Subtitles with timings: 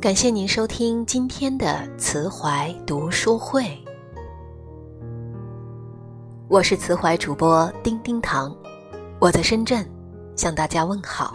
[0.00, 3.62] 感谢您收听今天的慈怀读书会，
[6.48, 8.56] 我是慈怀主播丁丁糖，
[9.18, 9.86] 我在深圳
[10.34, 11.34] 向大家问好。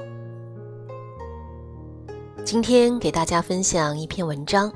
[2.43, 4.71] 今天给大家分享一篇文章，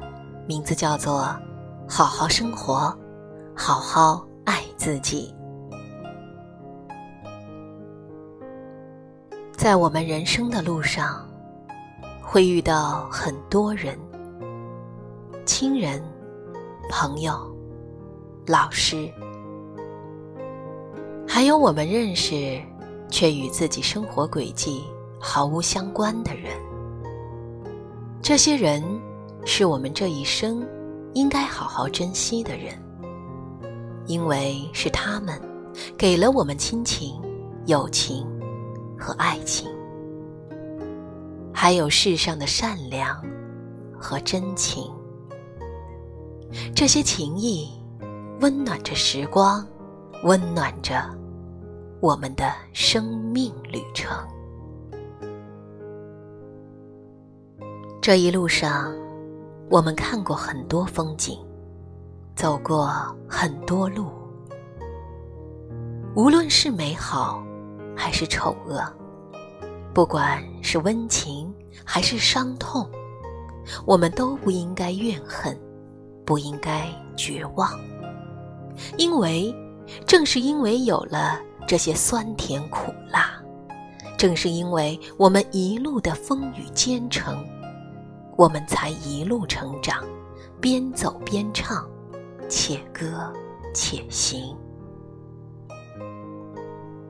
[0.45, 1.21] 名字叫做
[1.91, 2.95] 《好好生活，
[3.55, 5.33] 好好爱自己》。
[9.57, 11.27] 在我们人生的路上，
[12.31, 13.97] 会遇到很多人，
[15.47, 15.99] 亲人、
[16.87, 17.33] 朋友、
[18.45, 19.11] 老师，
[21.27, 22.61] 还有我们认识
[23.09, 24.83] 却与自己生活轨迹
[25.19, 26.53] 毫无相关的人。
[28.21, 28.83] 这些人
[29.43, 30.63] 是我们这一生
[31.15, 32.79] 应该好好珍惜的人，
[34.05, 35.41] 因为是他们
[35.97, 37.19] 给了我们亲情、
[37.65, 38.23] 友情
[38.99, 39.67] 和爱情，
[41.61, 43.21] 还有世上的善良
[43.99, 44.89] 和真情。
[46.73, 47.69] 这些情谊
[48.39, 49.67] 温暖着时光，
[50.23, 51.03] 温暖着
[51.99, 54.25] 我们的生命旅程。
[58.01, 58.95] 这一路上，
[59.69, 61.37] 我们看过很多风景，
[62.37, 62.89] 走过
[63.27, 64.07] 很多路。
[66.15, 67.43] 无论是美好，
[67.97, 68.81] 还是丑恶，
[69.99, 72.89] 不管是温情还是伤痛，
[73.85, 75.59] 我们都不应该怨恨，
[76.25, 77.77] 不应该绝望，
[78.95, 79.53] 因为
[80.07, 83.43] 正是因为有了这些酸甜苦辣，
[84.17, 87.45] 正是因为我们一路的风雨兼程。
[88.37, 90.05] 我们才一路成长，
[90.61, 91.85] 边走边唱，
[92.47, 93.33] 且歌
[93.73, 94.55] 且行。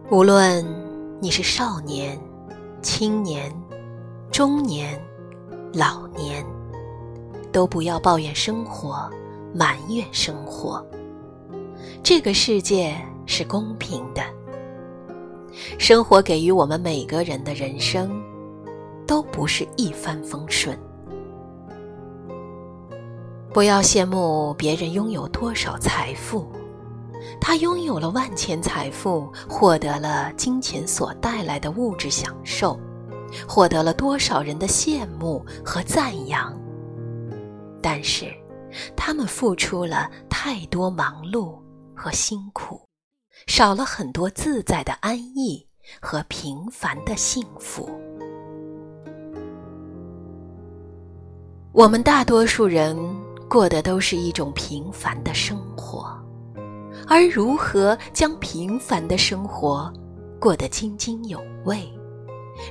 [0.09, 0.65] 无论
[1.21, 2.19] 你是少年、
[2.81, 3.53] 青年、
[4.31, 4.99] 中年、
[5.73, 6.45] 老年，
[7.51, 9.09] 都不要抱怨生活，
[9.53, 10.85] 埋怨生活。
[12.01, 12.95] 这个世界
[13.25, 14.21] 是公平的，
[15.77, 18.09] 生活给予我们每个人的人生，
[19.05, 20.77] 都不是一帆风顺。
[23.51, 26.47] 不要羡慕别人拥有多少财富，
[27.39, 32.79] 他拥有了万千财富，获得了金钱所带来的物质享受，
[33.47, 36.57] 获得了多少人的羡慕和赞扬。
[37.81, 38.33] 但是，
[38.95, 41.57] 他们付出了太多忙碌
[41.95, 42.81] 和辛苦，
[43.47, 45.65] 少了很多自在的安逸
[46.01, 47.89] 和平凡的幸福。
[51.71, 52.97] 我们大多数人。
[53.49, 56.18] 过的都是一种平凡的生活，
[57.07, 59.91] 而如何将平凡的生活
[60.39, 61.87] 过得津津有味，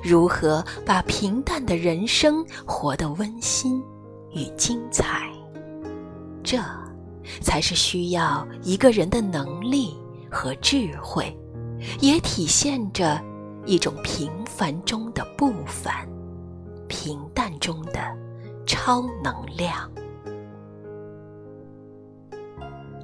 [0.03, 3.83] 如何把平淡的人生活得温馨
[4.33, 5.31] 与精彩，
[6.43, 6.59] 这
[7.41, 9.97] 才是需要一个人的能力
[10.31, 11.37] 和智慧，
[12.00, 13.21] 也体现着
[13.67, 16.09] 一种平凡中的不凡，
[16.87, 18.00] 平淡中的
[18.67, 19.91] 超能量。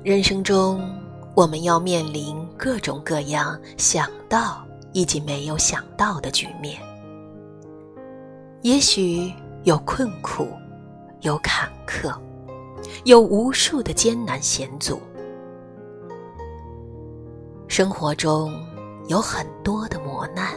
[0.03, 0.87] 人生中，
[1.34, 6.81] 我们要面临各种各样想到以及没有想到的局面，
[8.62, 9.33] 也许
[9.65, 10.47] 有困苦，
[11.22, 12.15] 有坎坷，
[13.05, 15.00] 有无数的艰难险阻。
[17.66, 18.55] 生活中
[19.09, 20.55] 有很多的磨难、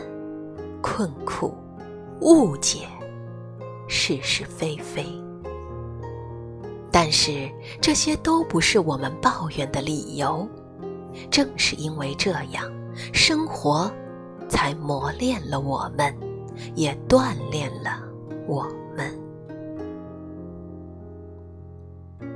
[0.79, 1.55] 困苦、
[2.21, 2.87] 误解、
[3.87, 5.03] 是是非非。
[6.91, 7.49] 但是
[7.81, 10.47] 这些都不是我们抱怨的理由，
[11.29, 12.71] 正是因为这样，
[13.13, 13.91] 生活
[14.49, 16.15] 才磨练了我们，
[16.75, 18.01] 也锻炼了
[18.47, 18.65] 我
[18.95, 19.11] 们。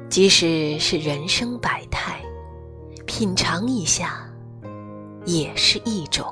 [0.10, 2.22] 即使是人生百态，
[3.06, 4.30] 品尝一下，
[5.26, 6.26] 也是一种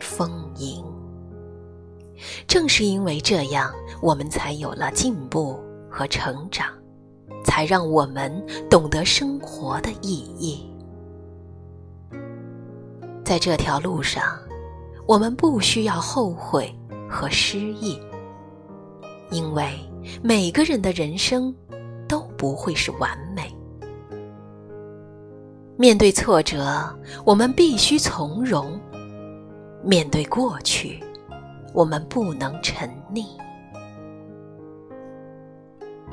[0.00, 0.84] 丰盈。
[2.46, 5.58] 正是因为这样，我们才有了进步
[5.90, 6.66] 和成长。
[7.44, 10.70] 才让我们懂得生活的意义。
[13.28, 14.38] 在这条路上，
[15.04, 16.74] 我们不需要后悔
[17.06, 18.00] 和失意，
[19.30, 19.68] 因为
[20.22, 21.54] 每个人的人生
[22.08, 23.54] 都不会是完美。
[25.76, 26.88] 面对挫折，
[27.22, 28.80] 我们必须从容；
[29.84, 30.98] 面对过去，
[31.74, 33.26] 我们不能沉溺。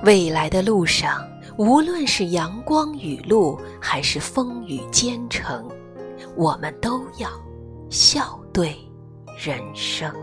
[0.03, 1.25] 未来的路上，
[1.57, 5.65] 无论是阳光雨露，还是风雨兼程，
[6.35, 7.29] 我们都要
[7.89, 8.75] 笑对
[9.37, 10.13] 人生。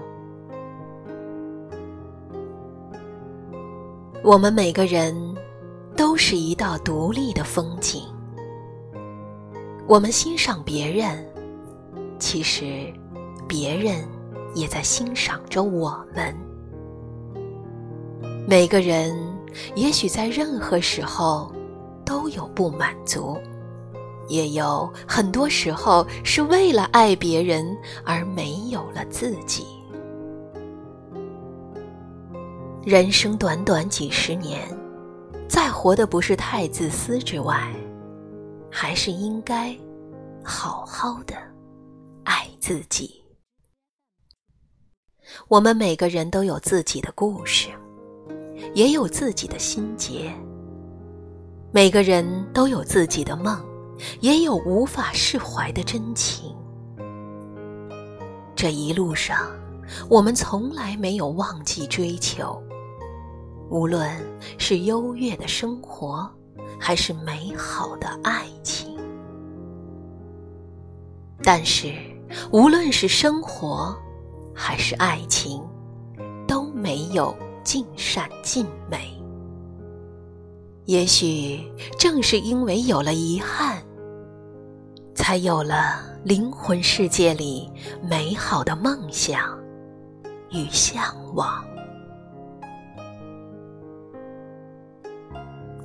[4.23, 5.15] 我们每个人
[5.97, 8.03] 都是一道独立的风景。
[9.89, 11.27] 我们欣赏别人，
[12.19, 12.93] 其实
[13.49, 14.09] 别人
[14.55, 16.35] 也在欣赏着我们。
[18.47, 19.12] 每个人
[19.75, 21.53] 也许在任何时候
[22.05, 23.37] 都有不满足，
[24.32, 29.67] 也有很多时候是为了爱别人而没有了自己。
[32.82, 34.67] 人生短短几十年，
[35.46, 37.70] 再活的不是太自私之外，
[38.70, 39.76] 还是应该
[40.43, 41.35] 好好的
[42.25, 43.23] 爱自己。
[45.46, 47.69] 我们每个人都有自己的故事，
[48.75, 50.32] 也有自己的心结。
[51.70, 53.62] 每个人都有自己的梦，
[54.20, 56.54] 也有无法释怀的真情。
[58.54, 59.50] 这一路上，
[60.08, 62.62] 我们从来没有忘记追求。
[63.70, 64.08] 无论
[64.58, 66.31] 是优越的生活，
[66.78, 68.99] 还是美好的爱情，
[71.43, 71.93] 但是
[72.50, 73.96] 无论是生活
[74.54, 75.62] 还是爱情，
[76.46, 77.34] 都没有
[77.64, 79.19] 尽善尽美。
[80.84, 81.60] 也许
[81.99, 83.82] 正是因为有了遗憾，
[85.23, 87.71] 才有了灵魂世界里
[88.03, 89.57] 美好的梦想
[90.51, 91.65] 与向往。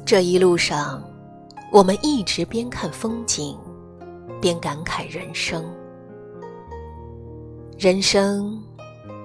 [0.03, 1.03] 这一路上，
[1.71, 3.55] 我们一直边看风景，
[4.41, 5.63] 边感慨人生。
[7.77, 8.59] 人生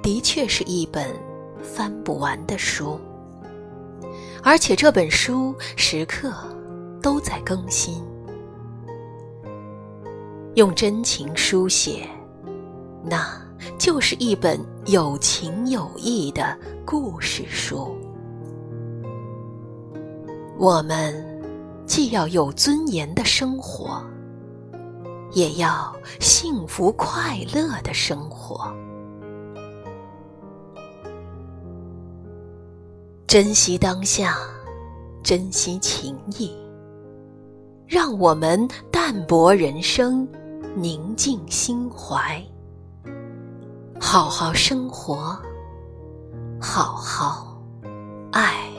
[0.03, 1.09] 的确是一本
[1.63, 3.01] 翻不完的书，
[4.43, 6.31] 而且这本书时刻
[7.01, 8.05] 都在更新。
[10.55, 12.07] 用真情书写，
[13.03, 13.41] 那
[13.79, 16.55] 就是一本有情有义的
[16.85, 17.97] 故事书。
[20.59, 21.15] 我们
[21.87, 24.05] 既要有尊严的生活，
[25.33, 28.71] 也要幸福快乐的生活。
[33.27, 34.37] 珍惜当下，
[35.23, 36.55] 珍惜情谊，
[37.87, 40.29] 让我们淡泊人生，
[40.75, 42.43] 宁静心怀，
[44.01, 45.39] 好好生活，
[46.59, 47.63] 好好
[48.33, 48.72] 爱。